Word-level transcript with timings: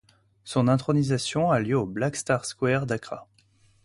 Son 0.45 0.67
intronisation 0.67 1.51
a 1.51 1.59
lieu 1.59 1.77
au 1.77 1.85
Black 1.85 2.15
Star 2.15 2.43
Square 2.45 2.87
d'Accra. 2.87 3.27